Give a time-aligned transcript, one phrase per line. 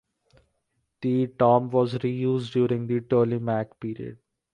[1.01, 4.17] The tomb was reused during the Ptolemaic Period.